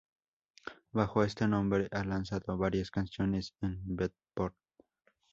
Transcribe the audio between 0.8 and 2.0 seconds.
Bajo este nombre